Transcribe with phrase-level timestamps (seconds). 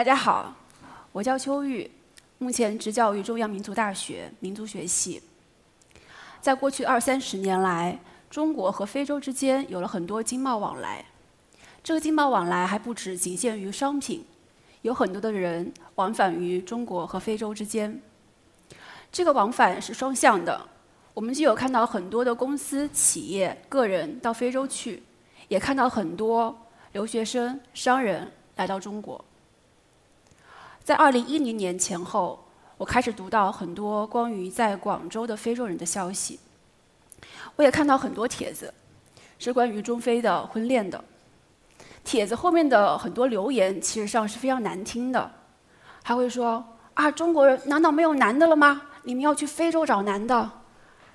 [0.00, 0.54] 大家好，
[1.12, 1.90] 我叫邱玉，
[2.38, 5.22] 目前执教于中央民族大学民族学系。
[6.40, 7.98] 在过去二三十年来，
[8.30, 11.04] 中国和非洲之间有了很多经贸往来。
[11.84, 14.24] 这个经贸往来还不止仅限于商品，
[14.80, 18.00] 有很多的人往返于中国和非洲之间。
[19.12, 20.66] 这个往返是双向的，
[21.12, 25.02] 我们既有看到很多的公司、企业、个人到非洲去，
[25.48, 26.58] 也看到很多
[26.92, 29.22] 留学生、商人来到中国。
[30.82, 32.42] 在二零一零年前后，
[32.78, 36.40] 我开始读到很多关于在广州的非洲人的消息。
[37.54, 38.72] 我也看到很多帖子，
[39.38, 41.04] 是关于中非的婚恋的。
[42.02, 45.30] 帖子后面的很多留言，其实上是非常难听的，
[46.02, 48.80] 还会说：“啊，中国人难道没有男的了吗？
[49.02, 50.50] 你们要去非洲找男的？”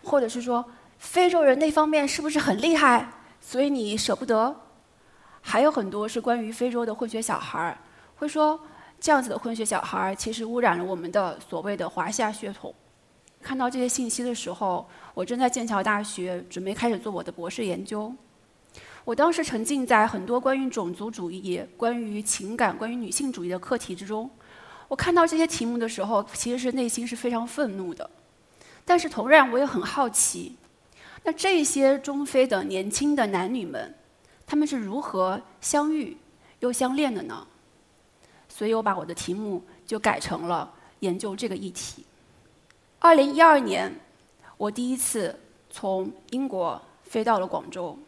[0.05, 0.63] 或者是说
[0.99, 3.09] ：“非洲人那方面是不是很厉害？
[3.41, 4.55] 所以你舍不得？”
[5.41, 7.75] 还有很多是关于非洲的混血小孩，
[8.17, 8.57] 会说。
[8.99, 12.73] 这样子的混血小孩其实污染了我们的所谓的华夏血统。
[13.41, 18.11] 看到这些信息的时候，我正在剑桥大学准备开始做我的博士研究。
[19.03, 24.27] 我当时沉浸在很多关于种族主义、关于情感、关于女性主义的课题之中。
[24.87, 28.09] 我看到这些题目的时候，其实是内心是非常愤怒的。
[28.83, 30.55] 但是同样，我也很好奇，
[31.23, 33.93] 那这些中非的年轻的男女们，
[34.47, 36.17] 他们是如何相遇
[36.59, 37.45] 又相恋的呢？
[38.55, 42.05] 所以我把我的题目就改成了研究这个议题。
[42.99, 43.93] 二零一二年，
[44.55, 45.37] 我第一次
[45.69, 47.99] 从英国飞到了广州。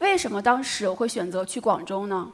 [0.00, 2.30] 为什么当时我会选择去广州呢？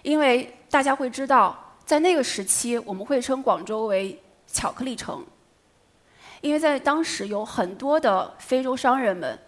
[0.00, 5.22] 因为大家会知道，在那个时期，我们会称广州为“巧克力城”，
[6.40, 9.38] 因为在当时有很多的非洲商人们，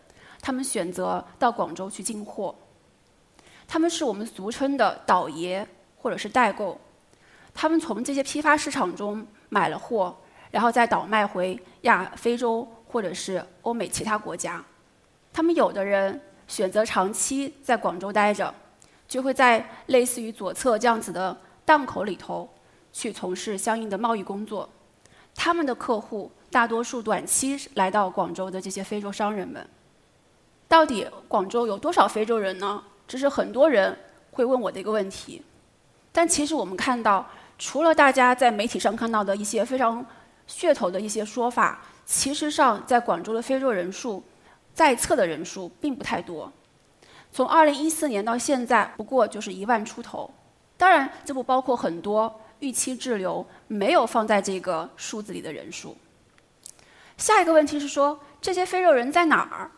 [0.43, 2.55] 他们选择到广州去进货，
[3.67, 5.67] 他们是我们俗称的“倒爷”。
[5.99, 6.81] 或者是代购，
[7.53, 10.17] 他们从这些批发市场中买了货，
[10.51, 14.65] 然后再倒卖回亚非洲或者是欧美其他国家。
[15.33, 18.53] 他们有的人选择长期在广州待着，
[19.07, 22.49] 就会在类似于左侧这样子的档口里头
[22.93, 24.69] 去从事相应的贸易工作。
[25.35, 29.69] 他们的客户大多数短期来到广州的这些非洲商人们。
[30.67, 32.83] 到底广州有多少非洲人呢？
[33.07, 33.97] 这是很多人
[34.31, 35.43] 会问我的一个问题。
[36.13, 37.27] 但其实我们看到，
[37.59, 40.05] 除了大家在媒体上看到的一些非常
[40.49, 44.25] 噱头的一些说法，其实上在广州的非洲人数
[44.73, 46.51] 在册的人数并不太多。
[47.31, 50.31] 从2014年到现在，不过就是一万出头。
[50.77, 55.97] 当然，这不包括很多预期滞留没有放在这个数字里的人数。
[57.17, 59.71] 下一个问题是说，这些非洲人在哪儿？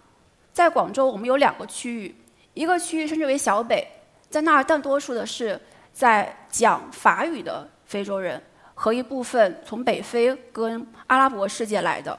[0.52, 2.14] 在广州，我们有两个区域，
[2.54, 3.86] 一个区域称之为小北，
[4.28, 5.60] 在那儿大多数的是。
[5.92, 8.42] 在讲法语的非洲人
[8.74, 12.18] 和一部分从北非跟阿拉伯世界来的，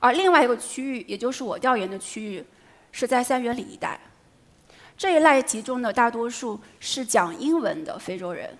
[0.00, 2.44] 而另外一个区域，也就是我调研的区域，
[2.90, 4.00] 是在三元里一带。
[4.96, 8.56] 这一类集中的大多数是讲英文的非洲人，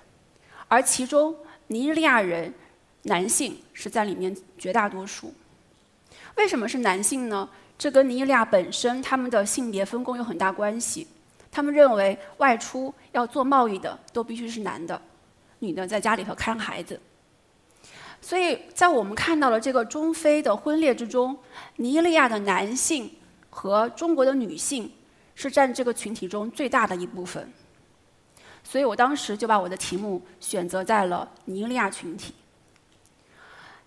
[0.68, 1.34] 而其中
[1.66, 2.54] 尼日利亚人
[3.02, 5.34] 男性是在里面绝大多数。
[6.36, 7.48] 为什么是男性呢？
[7.76, 11.08] 这跟尼日利亚本身他们的性别分工有很大关系。
[11.50, 15.00] 他们认为外出要做贸易的都必须是男的，
[15.60, 17.00] 女的在家里头看孩子。
[18.20, 21.38] 所以在我们看到了这个中非的婚恋之中，
[21.76, 23.10] 尼日利亚的男性
[23.48, 24.92] 和中国的女性
[25.34, 27.50] 是占这个群体中最大的一部分。
[28.64, 32.34] 所以我当时就把我的题目选择在了尼日利亚群体。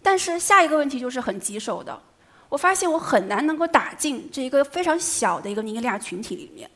[0.01, 2.01] 但是下一个问题就是很棘手的，
[2.49, 6.67] 我发现我很难能够打进这一个非常小的一个尼日利亚群体里面。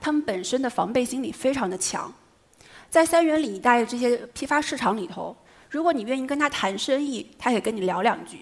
[0.00, 2.12] 他们本身的防备心理非常的强，
[2.88, 5.36] 在三元里一带的这些批发市场里头，
[5.68, 8.38] 如果你愿意跟他谈生意，他也跟你聊两句；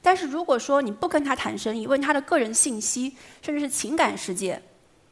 [0.00, 4.60] 但是如果说你不跟他谈生意，问他的个人信息，甚至是情感世界，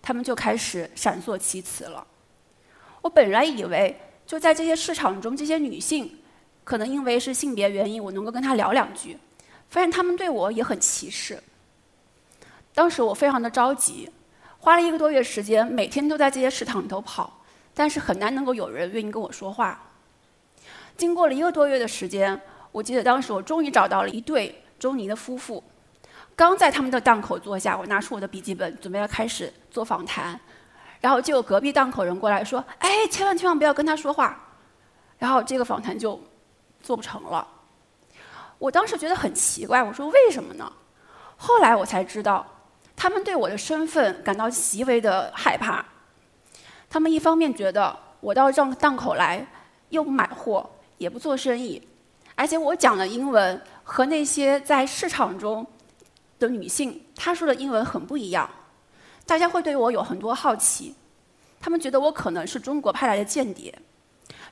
[0.01, 2.07] 他们就开始闪烁其词了。
[3.03, 6.19] 我本来以为就在这些市场中，这些女性
[6.65, 9.19] 可能因为是性别原因，我能够跟他聊两句，
[9.69, 11.43] 发现他们对我也很歧视。
[12.75, 14.09] 当时我非常的着急。
[14.65, 17.41] 花了一个多月时间，每天都在这些食堂里头跑，
[17.75, 19.77] 但是很难能够有人愿意跟我说话。
[20.97, 25.61] 经过了一个多月的时间，我记得当时我终于找到了一对中尼的夫妇，
[26.37, 30.39] 刚在他们的档口坐下，我拿出我的笔记本，准备要开始做访谈，
[31.01, 34.41] 然后就有隔壁档口人过来说：“哎，千万千万不要跟他说话。”
[35.19, 36.21] 然后这个访谈就
[36.81, 37.45] 做不成了。
[38.61, 40.73] 我当时觉得很奇怪，我说：“为什么呢？”
[41.37, 42.47] 后来我才知道。
[43.03, 45.85] 他们对我的身份感到极为的害怕，
[46.89, 49.45] 他们一方面觉得我到这档口来，
[49.89, 51.83] 又不买货，也不做生意，
[52.37, 55.67] 而且我讲的英文和那些在市场中
[56.39, 58.49] 的女性她说的英文很不一样，
[59.27, 60.95] 大家会对我有很多好奇，
[61.59, 63.77] 他们觉得我可能是中国派来的间谍，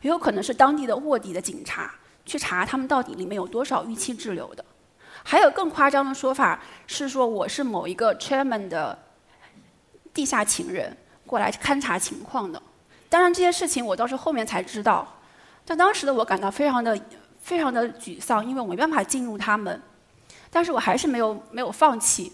[0.00, 1.94] 也有可能是当地的卧底的警察
[2.26, 4.64] 去查他们到底里面有多少预期滞留的，
[5.22, 8.99] 还有更夸张的说法是说我是某一个 chairman 的
[10.12, 10.96] 地下情人。
[11.26, 12.61] 过来勘察情况的，
[13.08, 15.06] 当然这些事情我倒是后面才知道，
[15.64, 17.00] 但当时的我感到非常的
[17.40, 19.81] 非常的沮丧，因为我没办法进入他们，
[20.50, 22.32] 但是我还是没有没有放弃，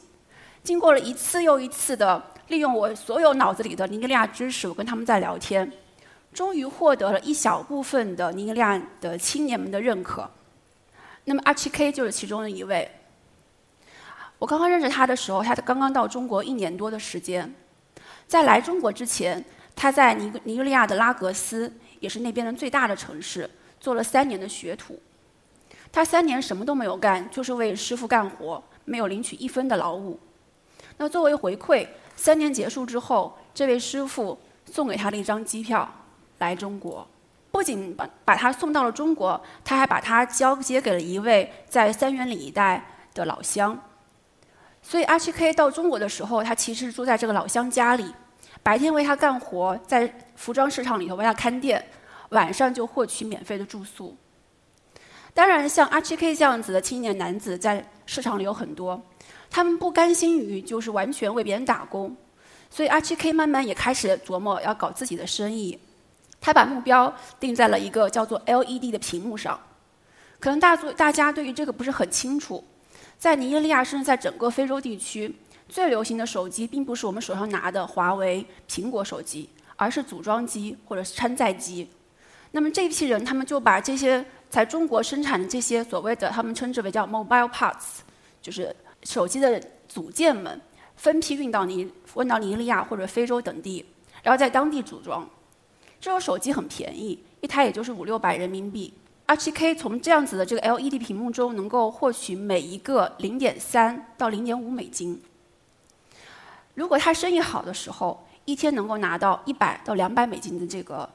[0.62, 5.70] 经过了一次又一次的利用我所有脑子里的尼日利亚知识，我跟他们在聊天，
[6.32, 10.26] 终于获得了一小部分的尼日利亚的青年们的认可。
[11.28, 12.88] 那么阿奇 K 就是其中的一位。
[14.38, 17.52] 我刚刚认识他的时候，他刚刚到中国一年多的时间。
[18.28, 19.44] 在来中国之前，
[19.74, 23.50] 他在尼尼日利亚的拉格斯，也是那边的最大的城市，
[23.80, 25.00] 做了三年的学徒。
[25.90, 30.20] 他三年什么都没有干，就是为师傅干活，没有领取一分的劳务。
[30.96, 34.38] 那作为回馈，三年结束之后，这位师傅
[34.70, 35.92] 送给他了一张机票
[36.38, 37.08] 来中国。
[37.56, 43.80] 不仅把把他送到了中国，他还把他交接给了一位在三元里一带的老乡。
[44.82, 48.14] 所以阿七 K 到中国的时候，他其实住在这个老乡家里，
[48.62, 51.82] 白天为他干活，在服装市场里头为他看店，
[52.28, 54.14] 晚上就获取免费的住宿。
[55.32, 59.02] 当然，像阿七 K 这样子的青年男子在市场里有很多，
[59.48, 62.14] 他们不甘心于就是完全为别人打工，
[62.68, 65.80] 所以阿七 K 慢慢也开始琢磨要搞自己的生意。
[66.46, 69.58] 他把目标定在了一个叫做 LED 的屏幕上，
[70.38, 72.62] 可能大作大家对于这个不是很清楚。
[73.18, 75.34] 在尼日利亚，甚至在整个非洲地区，
[75.68, 81.90] 最流行的手机并不是我们手上拿的华为、苹果手机，而是组装机或者是山寨机。
[82.52, 88.02] 那么这批人，他们就把这些在中国生产的这些所谓的，他们称之为叫 mobile parts，
[88.40, 88.72] 就是
[89.02, 90.60] 手机的组件们，
[90.94, 93.84] 分批运到尼运到尼日利亚或者非洲等地，
[94.22, 95.28] 然后在当地组装。
[96.00, 98.92] 这种手机很便宜，一台也就是五六百人民币。
[99.26, 105.20] RGK 从这样子的这个 LED 屏幕中能够获取每一个零点三到零点五美金。
[106.74, 111.08] 如果他生意好的时候，一天能够拿到一百到两百美金的这个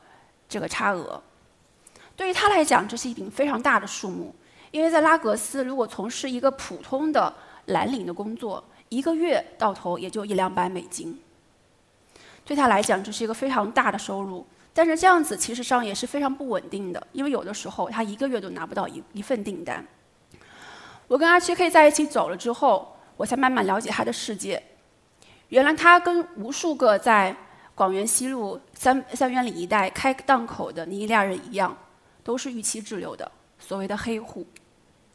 [0.49, 1.21] 这个差额，
[2.17, 4.35] 对于他来讲，这是一笔非常大的数目。
[4.71, 7.33] 因为在拉格斯，如果从事一个普通的
[7.67, 11.17] 蓝领的工作，一个月到头也就一两百美金。
[12.43, 14.45] 对他来讲，这是一个非常大的收入。
[14.73, 19.85] 但是这样子其实上也是非常不稳定的，因为有的时候他一个月都拿不到一一份订单。
[21.07, 24.63] 我跟阿七 K 在一起走了之后，我才慢慢了解他的世界。
[25.49, 27.35] 原来他跟无数个在
[27.75, 31.77] 广元西路三三元里一带开档口的尼日利亚人一样，
[32.23, 33.29] 都是预期滞留的
[33.59, 34.47] 所谓的黑户。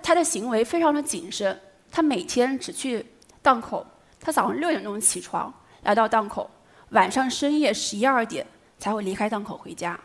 [0.03, 1.59] 他的行为非常的谨慎，
[1.91, 3.07] 他每天只去
[3.41, 3.87] 档口，
[4.21, 5.53] 他早上六点钟起床
[5.85, 6.51] 来到档口，
[6.91, 8.47] 晚上深夜十一二点。
[8.79, 9.99] 才会离开档口回家。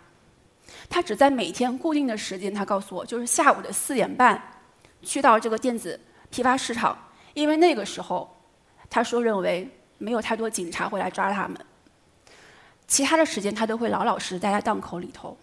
[0.89, 4.41] 他只在每天固定的时间，他告诉我，就是下午的四点半，
[5.01, 6.97] 去到这个电子批发市场，
[7.33, 8.29] 因为那个时候，
[8.89, 11.57] 他说认为没有太多警察会来抓他们。
[12.87, 15.37] 其他的时间，他都会老老实实待在档口里头。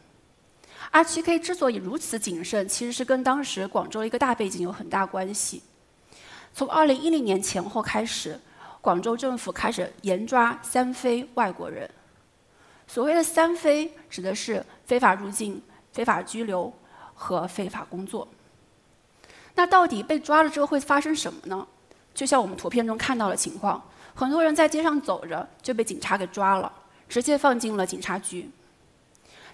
[0.91, 5.63] 阿七 K 之所以如此谨慎，其实是跟当时广州一个大背景有很大关系。
[6.55, 8.41] 从二零一零年前后开始，
[8.81, 11.89] 广州政府开始严抓三非外国人。
[12.89, 16.73] 所谓的“三非”指的是非法入境、非法拘留
[17.15, 18.27] 和非法工作。
[19.55, 21.67] 那到底被抓了之后会发生什么呢？
[22.15, 23.83] 就像我们图片中看到的情况，
[24.15, 26.73] 很多人在街上走着就被警察给抓了，
[27.09, 28.51] 直接放进了警察局。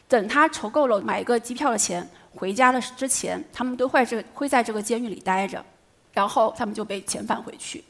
[0.06, 5.64] 等他筹够了买一个机票的钱回家的之前，他们都会这会在这个监狱里待着，
[6.12, 7.82] 然后他们就被遣返回去。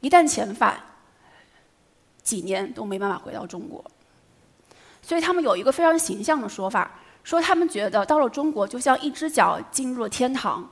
[0.00, 0.80] 一旦遣返，
[2.22, 3.84] 几年都没办法回到中国。
[5.02, 6.90] 所以他们有一个非常形象的说法，
[7.24, 10.70] 说他们觉得到了中国就像一只脚进入了天堂，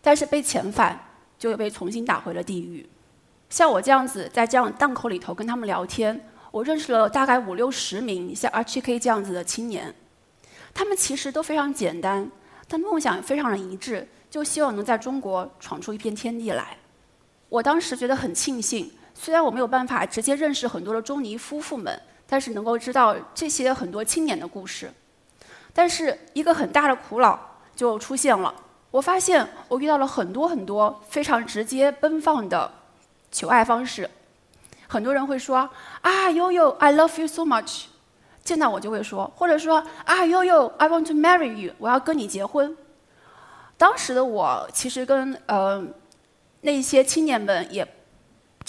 [0.00, 0.98] 但是被遣返
[1.36, 2.88] 就又被重新打回了地狱。
[3.48, 9.92] 像我这样子在这样档口里头跟他们聊天，我认识了大概五六十名像 RGK 这样子的青年，
[10.72, 12.30] 他们其实都非常简单，
[12.68, 16.76] 但梦想非常的一致，就希望能在中国闯出一片天地来。
[17.48, 22.00] 我当时觉得很庆幸，虽然我没有办法直接认识很多的中尼夫妇们。
[22.30, 24.88] 但是能够知道这些很多青年的故事，
[25.74, 28.54] 但是一个很大的苦恼就出现了。
[28.92, 32.70] 我发现我遇到了很多很多非常直接奔放的
[33.32, 34.08] 求爱方式。
[34.86, 35.68] 很多人会说
[36.02, 37.86] ：“啊，悠悠，I love you so much。”
[38.44, 42.76] 见到我就会说，或者说啊悠悠，I want to marry you，我要跟你结婚。
[43.76, 45.84] 当时的我其实跟呃
[46.60, 47.86] 那些青年们也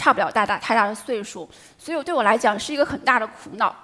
[0.02, 3.76] 差不了大大太大的岁数，所以对我来讲是一个很大的苦恼。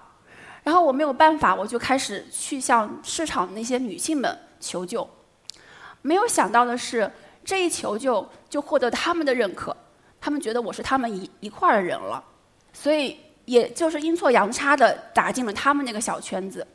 [0.63, 5.07] 然后我没有办法，我就开始去向市场那些女性们求救。
[6.01, 7.09] 没有想到的是，
[7.45, 9.77] 这一求救就获得他们的认可，
[10.19, 12.23] 他们觉得我是他们一一块儿的人了，
[12.73, 16.65] 所以也就是阴错阳差的打进了他们那个小圈子。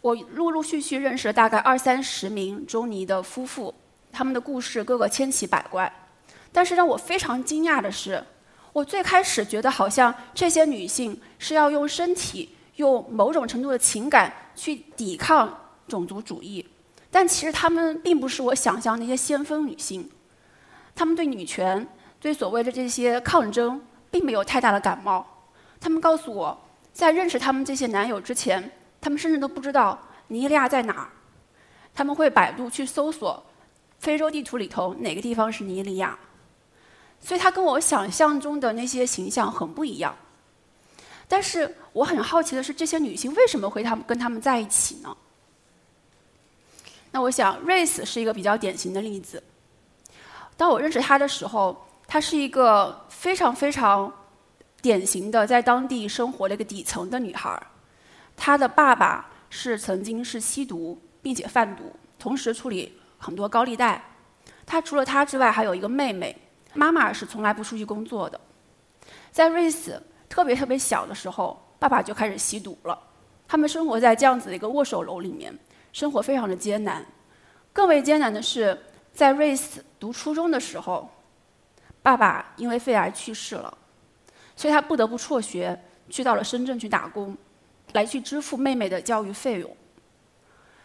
[0.00, 3.74] 我陆陆续续认识了大概二三十名中尼的夫妇，
[4.10, 5.92] 他们的故事个个千奇百怪。
[6.52, 8.24] 但是让我非常惊讶的是，
[8.72, 16.66] 我最开始觉得好像这些女性是要用身体、用某种程度的情感去抵抗种族主义。
[17.10, 20.08] 但其实她们并不是我想象那些先锋女性，
[20.94, 21.86] 她们对女权、
[22.20, 25.26] 对所谓的这些抗争，并没有太大的感冒。
[25.80, 26.60] 她们告诉我，
[26.92, 31.08] 在认识他们这些男友之前，她们甚至都不知道尼日利亚在哪儿。
[31.94, 33.42] 他们会百度去搜索
[33.98, 36.16] 非洲地图里头哪个地方是尼日利亚，
[37.20, 40.16] 所以她跟我想象中的那些形象很不一样。
[41.26, 45.14] 但是我很好奇的是，这些女性为什么会他们跟他们在一起呢？
[47.10, 49.42] 那我想，Race 是一个比较典型的例子。
[50.56, 54.12] 当我认识她的时候，她是一个非常非常
[54.80, 57.60] 典型的在当地生活的一个底层的女孩。
[58.36, 64.02] 她的爸爸是曾经是吸毒并且贩毒，同时处理很多高利贷。
[64.64, 66.36] 她除了她之外，还有一个妹妹，
[66.78, 68.40] 妈妈是从来不出去工作的。
[69.32, 72.96] 在 Race 特别特别小的时候，爸爸就开始吸毒了。
[73.48, 75.52] 他们生活在这样子的一个握手楼里面。
[75.92, 77.04] 生活非常的艰难，
[77.72, 78.78] 更为艰难的是，
[79.12, 81.10] 在瑞斯读初中的时候，
[82.00, 83.76] 爸爸因为肺癌去世了，
[84.54, 87.36] 所以他不得不辍学，去到了深圳去打工，
[87.94, 89.76] 来去支付妹妹的教育费用。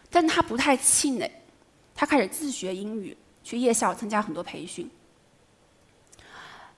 [0.10, 1.30] 但他不太气馁，
[1.94, 4.90] 他开始自学英语，去夜校参加很多培训。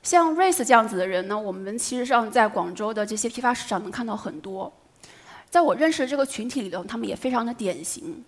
[0.06, 4.72] 像瑞斯这样子的人呢，我们其实上在广州的这些批发市场能看到很多。
[5.50, 8.24] 在我认识的这个群体里头，他们也非常的典型。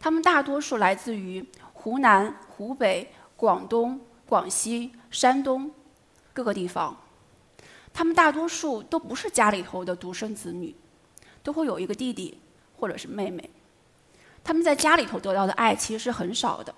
[0.00, 5.70] 他们大多数来自于湖南、湖北、广东、广西、山东
[6.32, 6.96] 各个地方。
[7.94, 10.74] 他们大多数都不是家里头的独生子女，
[11.44, 12.40] 都会有一个弟弟
[12.76, 13.48] 或者是妹妹。
[14.42, 16.74] 他们在家里头得到的爱其实是很少的。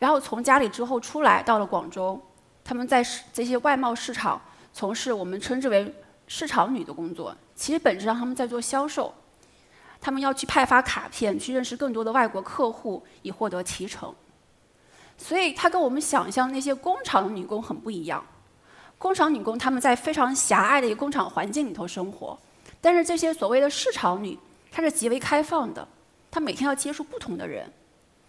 [0.00, 2.20] 然后从家里之后出来到了广州，
[2.66, 3.00] 他们在
[3.32, 4.42] 这些外贸市场
[4.72, 5.94] 从事我们称之为
[6.26, 7.34] 市场女的工作。
[7.54, 9.14] 其实本质上他们在做销售，
[10.00, 14.12] 他们要去派发卡片，去认识更多的外国客户，以获得提成。
[15.16, 18.22] 所以，他跟我们想象那些工厂女工很不一样。
[18.98, 22.38] 工厂女工他们在非常狭隘的一个工厂环境里头生活，
[22.80, 24.38] 但是这些所谓的市场女，
[24.70, 25.86] 她是极为开放的，
[26.30, 27.70] 她每天要接触不同的人，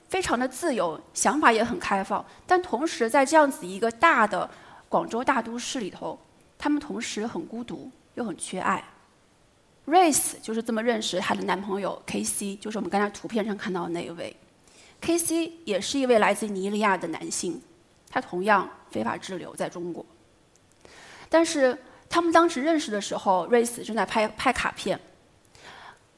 [0.09, 2.25] 非常的自由，想法也很开放。
[2.45, 4.49] 但同时，在这样子一个大的
[4.87, 6.17] 广州大都市里头，
[6.57, 8.83] 他们同时很孤独，又很缺爱。
[9.85, 14.35] Race 就是这么认识她的男朋友 KC，就是我们刚才图片上看到的那一位。
[15.01, 17.61] KC 也是一位来自尼日利亚的男性，
[18.09, 20.05] 他同样非法滞留在中国。
[21.29, 21.77] 但是
[22.09, 24.99] 他们当时认识的时候，Race 正在拍拍卡片。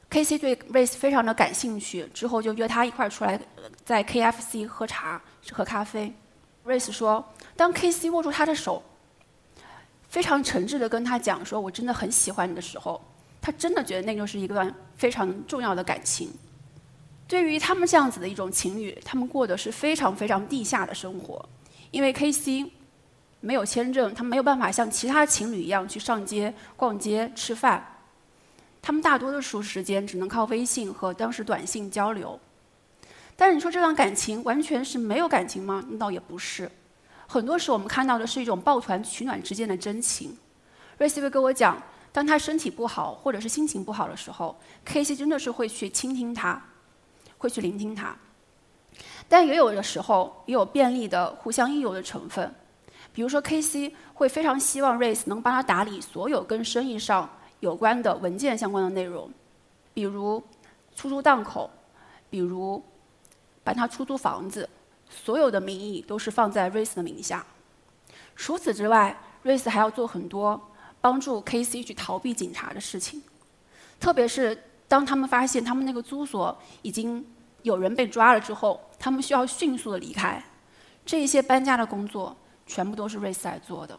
[0.10, 3.39] KC 对 Race 非常的感兴趣，之后就约他一块儿出来
[3.86, 6.12] 在 KFC 喝茶、喝咖啡。
[6.66, 7.24] Race 说，
[7.56, 8.84] 当 KC 握住他的手，
[10.10, 13.00] 非常诚挚的跟他讲说：“我真的很喜欢你的时候。”
[13.42, 16.30] 他真的觉得那就是一段非常重要的感情。
[17.28, 21.48] 对于他们这样子的一种情侣，他们过的是非常非常地下的生活，
[21.92, 22.70] 因为 KC
[23.39, 27.99] 没有签证，他没有办法像其他情侣一样去上街、逛街、吃饭。
[28.82, 32.40] 他们大多数时间只能靠微信和当时短信交流。
[33.36, 35.84] 但是你说这段感情完全是没有感情吗？
[35.90, 36.70] 那倒也不是。
[37.28, 40.38] 很多时候我们看到的是一种抱团取暖之间的真情。
[40.98, 41.82] 瑞希会跟我讲。
[42.12, 46.60] 当他身体不好或者是心情不好的时候，K C 真的是会去倾听他，
[47.38, 48.16] 会去聆听他。
[49.28, 52.52] 但也有的时候也有便利的互相应有的成分，
[53.14, 59.32] 比如说 K C 会非常希望 Race 能帮他打理所有跟生意上有关的文件相关的内容，
[59.94, 60.44] 比如
[60.96, 61.70] 出租档口，
[62.30, 62.84] 比如
[63.63, 64.70] 帮他出租房子，
[65.10, 67.46] 所有的名义都是放在 Race 的名下。
[68.36, 70.62] 除此之外，Race 还要做很多。
[71.01, 73.24] 帮助 KC 去逃避警察的事情，
[74.01, 77.25] 特别是当他们发现他们那个租所已经
[77.62, 80.44] 有人被抓了之后，他们需要迅速的离开。
[81.06, 82.36] 这一些搬家的工作
[82.68, 83.98] 全部都是瑞斯来做的。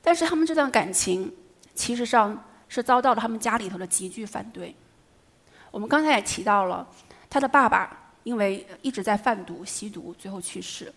[0.00, 1.30] 但是他们这段感情，
[1.74, 4.74] 其实上是遭到了他们家里头的急剧反对。
[5.70, 6.86] 我们刚才也提到了，
[7.28, 10.92] 他的爸爸因为一直在贩毒、吸毒，最后去世。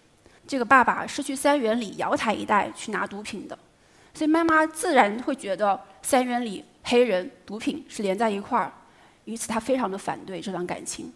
[0.48, 3.58] 这个爸爸是去三元里瑶台一带去拿毒品的，
[4.14, 8.72] 所以妈妈自然会觉得三元里黑人毒品是连在一块儿，
[9.26, 11.14] 于此她非常的反对这段感情。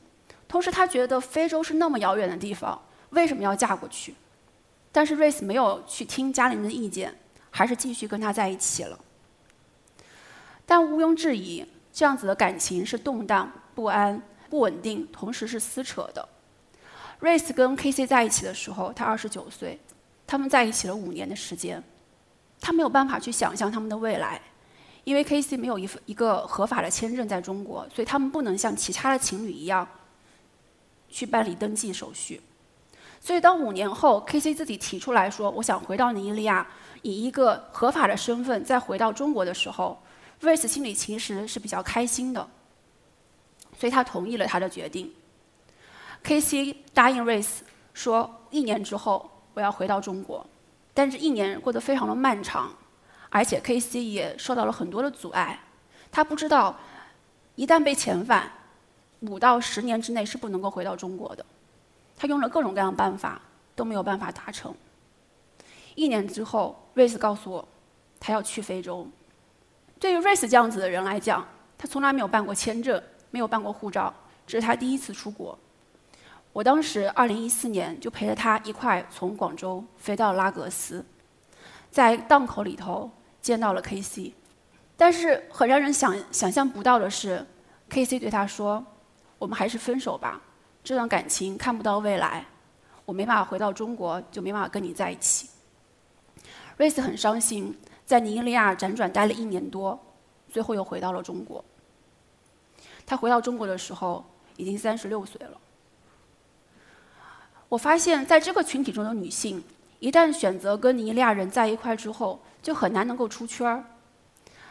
[0.48, 2.79] 同时，她觉得非洲是那么遥远的地方，
[3.10, 4.13] 为什么要嫁过去？
[4.91, 7.12] 但是瑞斯没有去听家里人的意见，
[7.50, 9.00] 还是继续跟他在一起了。
[10.74, 11.63] 但毋庸置疑，
[11.94, 16.27] 这样子的感情是动荡、不安、不稳定，同时是撕扯的。
[17.20, 18.08] 瑞斯跟 K.C.
[18.08, 19.80] 在一起的时候，他二十九岁，
[20.25, 21.84] 他们在一起了五年的时间，
[22.60, 24.42] 他没有办法去想象他们的未来，
[25.03, 25.56] 因为 K.C.
[25.56, 29.88] 没有一一个合法的签证在中国，所以他们不能像其他的情侣一样
[31.08, 32.42] 去办理登记手续。
[33.22, 34.56] 所以，当五年后，K.C.
[34.56, 36.65] 自己提出来说：“我想回到尼日利亚，
[37.03, 40.01] 以一个合法的身份再回到中国的时候，
[40.43, 42.47] 瑞斯心里其实是比较开心的。
[43.77, 45.12] 所以他同意了他的决定。
[46.21, 46.77] K.C.
[46.93, 50.45] 答应瑞斯说：“一年之后我要回到中国。”
[50.93, 52.71] 但是，一年过得非常的漫长，
[53.29, 54.03] 而且 K.C.
[54.03, 55.59] 也受到了很多的阻碍。
[56.12, 56.77] 他不知道，
[57.55, 58.51] 一旦被遣返，
[59.21, 61.43] 五到十年之内是不能够回到中国的。
[62.15, 63.41] 他用了各种各样的办法，
[63.75, 64.73] 都没有办法达成。
[65.95, 67.67] 一年之后，瑞斯告诉我，
[68.19, 69.07] 他要去非洲。
[70.03, 74.13] 对于瑞斯这样子的人来讲，他从来没有办过签证，没有办过护照，
[74.45, 75.57] 这是他第一次出国。
[76.51, 81.05] 我当时二零一四年就陪着他一块从广州飞到拉格斯，
[81.89, 83.10] 在档口里头
[83.41, 84.36] 见到了 K.C.，
[84.98, 87.45] 但是很让人想想象不到的是
[87.88, 88.19] ，K.C.
[88.19, 88.86] 对他说
[89.39, 90.41] ：“我们还是分手吧。”
[90.83, 92.45] 这段感情看不到未来，
[93.05, 95.48] 我没办法回到中国，就没办法跟你在一起。
[96.75, 97.74] 瑞斯很伤心，
[98.05, 100.00] 在尼日利亚辗转待了一年多，
[100.50, 101.63] 最后又回到了中国。
[103.06, 104.23] 他回到中国的时候
[104.58, 105.58] 已经三十六岁了。
[107.69, 109.63] 我发现，在这个群体中的女性，
[109.99, 113.84] 一旦选择跟尼日利亚人在一块之后，就很难能够出圈儿。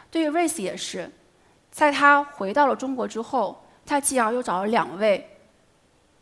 [0.09, 1.11] 对于瑞斯也是，
[1.69, 5.29] 在他回到了中国之后，他继而又找了两位。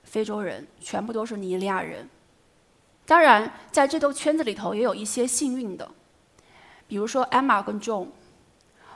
[0.04, 2.10] 非洲人全部都是尼日利亚人，
[3.06, 5.90] 当然在这个圈子里头也有一些幸运的，
[6.92, 8.06] 比如说 Emma 跟 John。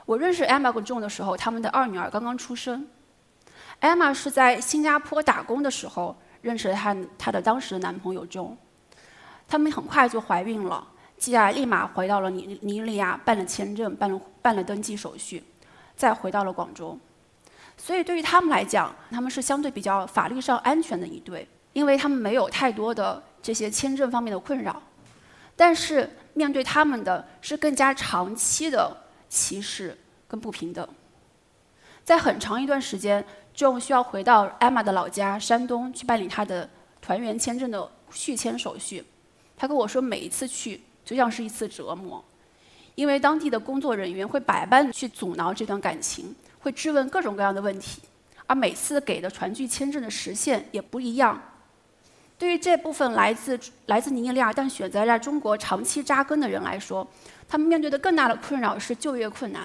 [0.04, 2.86] 我认识 Emma 跟 John 的时候，他们的二女儿刚刚出生。
[3.80, 8.54] Emma 是在新加坡打工的时候认识了她她的当时的男朋友 John，
[9.48, 15.42] 他们很快就怀孕了，接下来立马回到了尼尼日利亚办了签证，办了办了登记手续，
[15.96, 16.98] 再回到了广州。
[17.78, 24.82] 所以对于他们来讲，他们是相对比较法律上安全的一对，因为他们没有太多的这些签证方面的困扰。
[25.56, 28.94] 但是面对他们的是更加长期的
[29.28, 29.96] 歧视
[30.28, 30.86] 跟不平等。
[32.04, 33.24] 在很长一段时间
[33.56, 36.68] ，John 需要回到 Emma 的老家山东去办理他的
[37.00, 39.04] 团员签证的续签手续。
[39.56, 42.22] 他跟我说，每一次去就像是一次折磨，
[42.94, 46.34] 因为当地的工作人员会百般去阻挠这段感情。
[46.60, 48.02] 会质问各种各样的问题，
[48.46, 51.40] 而每次给的传具签证的时限也不一样。
[52.38, 57.06] 对于这部分来自来自尼日利亚但选择在中国长期扎根的人来说，
[57.48, 59.62] 他们面对的更大的困扰是就业困难。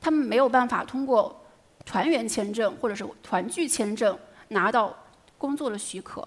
[0.00, 1.44] 他们没有办法通过
[1.84, 4.16] 团员签证或者是团聚签证
[4.48, 4.94] 拿到
[5.36, 6.26] 工作的许可，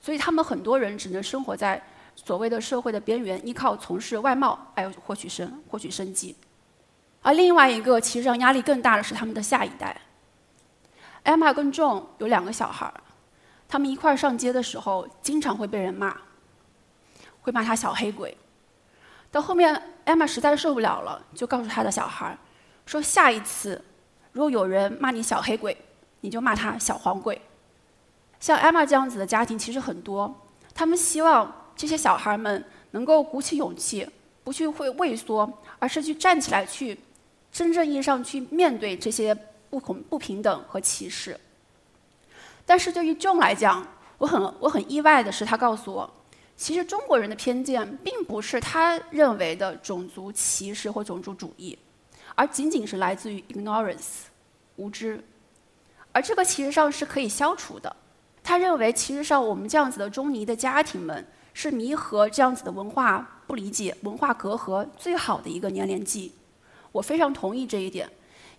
[0.00, 1.82] 所以他们很多人只能生活在
[2.14, 6.36] 所谓的社会的边缘，依靠从事外贸来获取生获取生计。
[7.22, 10.00] 而另外一个其实让压力更大的是他们的下一代。
[11.24, 12.94] Emma 跟 John 有两个小孩儿，
[13.68, 16.16] 他们一块儿上街的时候，经常会被人骂，
[17.40, 18.36] 会骂他小黑鬼。
[19.30, 22.38] 到后面艾玛实在受不了了，就告诉他的小孩儿，
[22.86, 23.84] 说下一次
[24.32, 25.76] 如果有人骂你小黑鬼，
[26.20, 27.40] 你就骂他小黄鬼。
[28.38, 30.32] 像 Emma 这样子的家庭其实很多，
[30.74, 34.08] 他们希望这些小孩们能够鼓起勇气，
[34.44, 36.98] 不去会畏缩，而是去站起来去。
[37.50, 39.34] 真正意义上去面对这些
[39.70, 41.38] 不同不平等和歧视，
[42.66, 43.86] 但是对于 John 来讲，
[44.18, 46.10] 我很我很意外的是，他告诉我，
[46.56, 51.78] 其实中国人的偏见并不是他认为的种族歧视或种族主义，
[52.34, 54.24] 而仅仅是来自于 ignorance
[54.74, 55.22] 无知，
[56.12, 57.94] 而这个其实上是可以消除的。
[58.42, 66.32] 他认为，其实上我们这样子的中尼的家庭们是弥合这样子的文化不理解、文化隔阂最好的一个年龄剂。
[66.92, 68.08] 我非常同意这一点，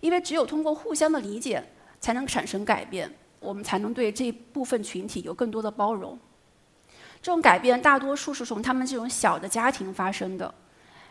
[0.00, 1.64] 因为只有通过互相的理解，
[2.00, 6.18] 才能产生改变，我们才能对这部分群体有更多的包容。
[7.20, 10.54] 这种改变大多数是从他们这种小的家庭发生的。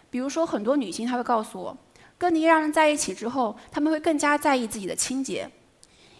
[0.09, 1.77] 比如说，很多女性她会告诉我，
[2.17, 5.49] 跟尼日利亚人在一起之后，他们会更加在意自己的清洁，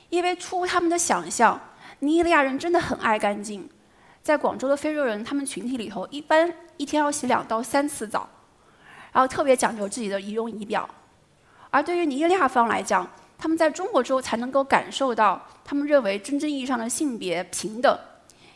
[0.10, 1.60] 因为出乎他们的想象，
[2.00, 3.70] 尼日利亚人真的很爱干净。
[4.22, 8.30] 在广州的非洲人，他们群体里头，一般一天要洗两到三次澡，
[9.14, 10.88] 然后特别讲究自己的仪容仪表。
[11.70, 18.00] 而对于尼日利亚方来讲，他们在中国之后才能够感受到他们认为真正意义上的性别平等，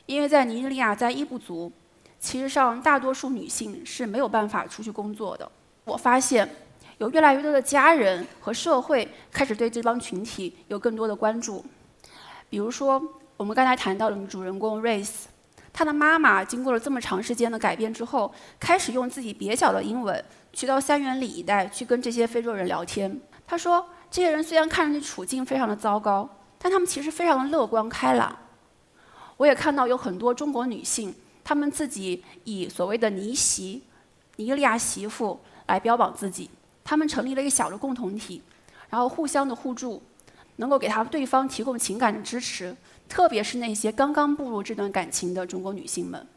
[0.05, 1.71] 因为在尼日利亚，在伊布族，
[2.19, 5.51] 其实上大多数女性是没有办法出去工作的。
[5.85, 6.49] 我发现。
[6.97, 11.65] 有越来越多的家人和社会开始对这帮群体有更多的关注，
[12.47, 13.01] 比如说
[13.37, 15.23] 我们刚才谈到的主人公 Race，
[15.73, 23.19] 他的妈妈经过了这么长时间的改变之后，开始用自己蹩脚的英文去到三元里一带去跟这些非洲人聊天。
[23.47, 28.37] 他说，这些人虽然看上去处境非常的糟糕，但他们其实非常的乐观开朗。
[29.37, 33.81] 我也看到有很多中国女性，她们自己以所谓的尼媳、
[34.35, 36.49] 尼日利亚媳妇来标榜自己。
[36.83, 38.41] 他们成立了一个小的共同体，
[38.89, 40.03] 然后互相的互助，
[40.57, 42.75] 能够给她对方提供情感的支持，
[43.07, 46.27] 特别是那些刚刚步入这段感情的中国女性们。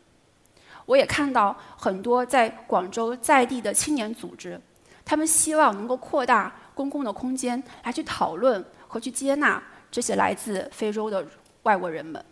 [0.86, 4.60] 我也看到很多在广州在地的青年组织，
[5.04, 11.26] 他们希望能够扩大公共的空间，来去讨论和去接纳这些来自非洲的
[11.62, 12.24] 外国人们。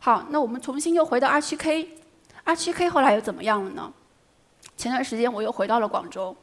[0.00, 3.92] 好，那我们重新又回到 R 区 K，R 区 K 后来又怎么样了呢？
[4.76, 6.36] 前段时间我又回到了广州。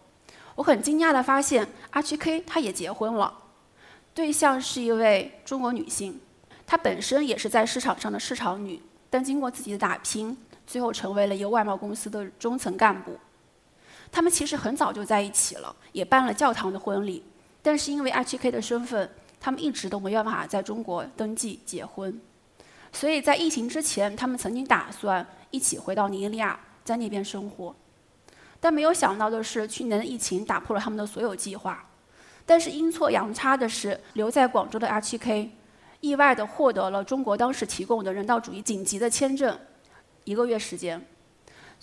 [0.55, 2.41] 我很惊讶地发现，R.G.K.
[2.41, 3.33] 她也结婚了，
[4.13, 6.19] 对象是一位中国女性，
[6.67, 13.17] 她本身也是在市场上的市场女，但经过自己的打拼，最后成为了一个外贸公司的中层干部。
[14.11, 17.23] 他们其实很早就在一起了，也办了教堂的婚礼，
[17.61, 18.51] 但是因为 R.G.K.
[18.51, 22.19] 的身份，他们一直都没有办法在中国登记结婚，
[22.91, 27.73] 所以在疫情之前，他们曾经打算一起回到尼日利亚，在那边生活。
[28.59, 31.87] 但没有想到的是，去年的疫情打破了他们的所有计划。
[32.45, 35.49] 但是阴错阳差的是，留在广州的 R7K
[36.01, 39.57] 意外的获得了中国当时提供的人道主义紧急的签证，
[40.25, 41.01] 一个月时间。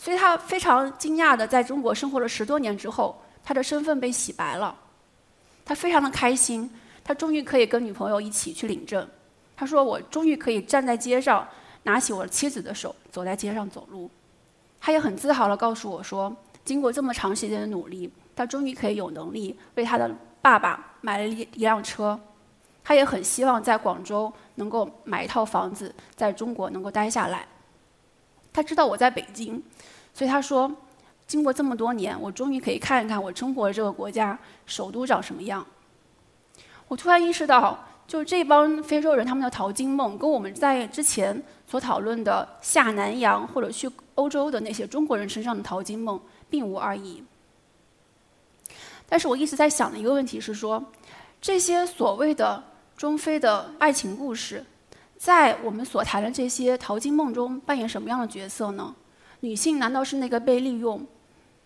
[0.01, 4.75] 所以他非常惊讶的在中国生活了十多年之后，他的身份被洗白了。
[5.65, 6.71] 他非常的开心，
[7.03, 9.07] 他终于可以跟女朋友一起去领证。
[9.57, 11.47] 他说：“我终于可以站在街上，
[11.83, 14.09] 拿起我妻子的手，走在街上走路。”
[14.81, 16.35] 他也很自豪的告诉我说。
[16.65, 20.09] 经过这么长时间的努力，他终于可以有能力为他的
[20.41, 22.19] 爸爸买了一一辆车。
[22.85, 27.47] 他也很希望在广州能够买一套房子，在中国能够待下来。
[28.53, 29.63] 他知道我在北京，
[30.13, 30.71] 所以他说
[31.27, 35.67] ：“经过这么多年，我终于可以看一看我生活的这个国家首都长什么样。”
[36.89, 46.21] 我突然意识到，就这帮非洲人他们的淘金梦，跟我们在之前所讨论的下南洋或者去欧洲的那些中国人身上的淘金梦。
[46.51, 47.23] 并无二异。
[49.07, 50.83] 但是我一直在想的一个问题是说，
[51.43, 52.65] 这些所谓的
[52.97, 54.65] 中非的爱情故事，
[55.19, 58.95] 在我们所谈的这些淘金梦中扮演什么样的角色呢？
[59.41, 61.05] 女性难道是那个被利用、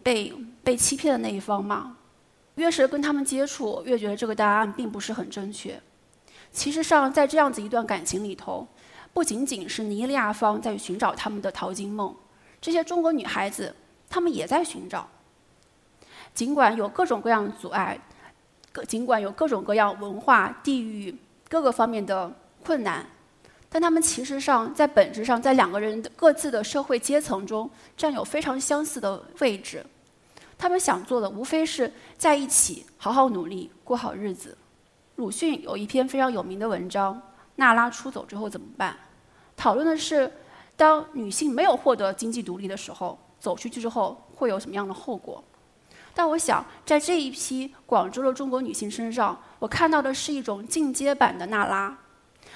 [0.02, 0.32] 被
[0.64, 1.98] 被欺骗的那一方吗？
[2.54, 5.80] 越是跟他们接触，越觉得这个答案并不是很正确。
[6.50, 8.66] 其实上，在这样子一段感情里头，
[9.12, 12.14] 不仅仅是尼利亚方在寻找他们的淘金梦，
[12.60, 13.74] 这些中国女孩子。
[14.08, 15.08] 她们也在寻找，
[16.34, 17.98] 尽管有各种各样的阻碍，
[18.70, 21.16] 各尽管有各种各样文化、地域
[21.48, 22.30] 各个方面的
[22.62, 23.06] 困难，
[23.72, 29.84] 但他们其实上在本质上，在两个人各自的社会阶层中占有非常相似的位置。
[30.58, 34.56] 他们想做的无非是在一起好好努力过好日子。
[35.16, 37.14] 鲁迅有一篇非常有名的文章
[37.56, 38.92] 《娜拉出走之后怎么办》，
[39.56, 40.30] 讨论的是
[40.76, 43.18] 当女性没有获得经济独立的时候。
[43.40, 45.42] 走出去之后会有什么样的后果？
[46.14, 51.98] 但我想，在这一批广州的中国女性身上，我看到的是一种进阶版的娜拉。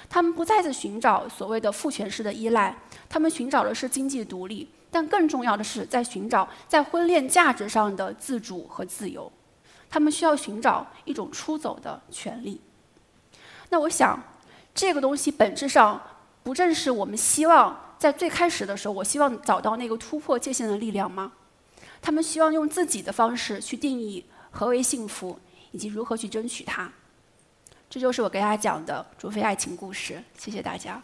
[0.09, 2.75] 他们不再次寻找所谓的父权式的依赖，
[3.09, 9.31] 他们寻找的是经济独立，但更重要的是在寻找在婚恋价值上的自主和自由。
[9.89, 12.59] 他们需要寻找一种出走的权利。
[13.69, 14.21] 那我想，
[14.73, 16.01] 这个东西本质上
[16.43, 17.83] 不正是我们希望？
[17.97, 21.31] 在最开始的时候，我希望找到那个突破界限的力量吗？
[21.99, 25.39] 他们希望用自己的方式去定义何为幸福，
[25.71, 26.91] 以及如何去争取它。
[27.89, 30.21] 这就是我给大家讲的竹非爱情故事。
[30.37, 31.01] 谢谢大家。